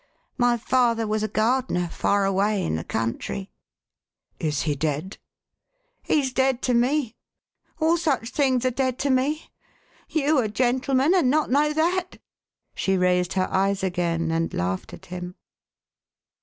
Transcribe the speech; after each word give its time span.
My 0.39 0.57
father 0.57 1.05
was 1.05 1.21
a 1.21 1.27
gardener, 1.27 1.87
far 1.87 2.25
away, 2.25 2.65
in 2.65 2.75
the 2.75 2.83
country.''1" 2.83 3.47
Is 4.47 4.61
he 4.63 4.73
dead?"" 4.73 5.19
He's 6.11 6.33
dead 6.33 6.63
to 6.63 6.73
me. 6.73 7.15
All 7.79 7.97
such 7.97 8.31
things 8.31 8.65
are 8.65 8.71
dead 8.71 8.97
to 8.97 9.11
me. 9.11 9.51
You 10.09 10.39
a 10.39 10.47
gentleman, 10.47 11.13
and 11.13 11.29
not 11.29 11.51
know 11.51 11.71
that!" 11.71 12.17
She 12.73 12.97
raised 12.97 13.33
her 13.33 13.47
eyes 13.51 13.83
again, 13.83 14.31
and 14.31 14.51
laughed 14.55 14.91
at 14.91 15.05
him. 15.05 15.35